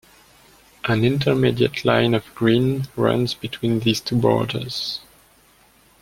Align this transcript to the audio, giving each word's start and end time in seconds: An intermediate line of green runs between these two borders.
An 0.85 1.03
intermediate 1.05 1.85
line 1.85 2.15
of 2.15 2.33
green 2.33 2.87
runs 2.95 3.35
between 3.35 3.81
these 3.81 4.01
two 4.01 4.15
borders. 4.15 4.99